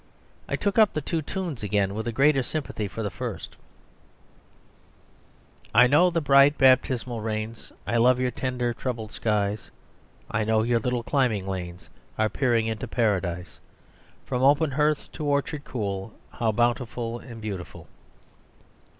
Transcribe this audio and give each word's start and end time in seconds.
I 0.49 0.55
took 0.55 0.79
up 0.79 0.93
the 0.93 1.01
two 1.01 1.21
tunes 1.21 1.61
again 1.61 1.93
with 1.93 2.07
a 2.07 2.11
greater 2.11 2.41
sympathy 2.41 2.87
for 2.87 3.03
the 3.03 3.11
first 3.11 3.55
"I 5.75 5.85
know 5.85 6.09
the 6.09 6.19
bright 6.19 6.57
baptismal 6.57 7.21
rains, 7.21 7.71
I 7.85 7.97
love 7.97 8.19
your 8.19 8.31
tender 8.31 8.73
troubled 8.73 9.11
skies, 9.11 9.69
I 10.31 10.43
know 10.43 10.63
your 10.63 10.79
little 10.79 11.03
climbing 11.03 11.47
lanes, 11.47 11.87
Are 12.17 12.29
peering 12.29 12.65
into 12.65 12.87
Paradise, 12.87 13.59
From 14.25 14.41
open 14.41 14.71
hearth 14.71 15.11
to 15.11 15.23
orchard 15.25 15.65
cool, 15.65 16.13
How 16.31 16.51
bountiful 16.51 17.19
and 17.19 17.39
beautiful. 17.39 17.87